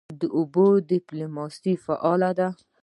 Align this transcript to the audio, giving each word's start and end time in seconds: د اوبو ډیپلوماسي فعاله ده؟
د 0.19 0.21
اوبو 0.37 0.65
ډیپلوماسي 0.89 1.73
فعاله 1.85 2.31
ده؟ 2.39 2.47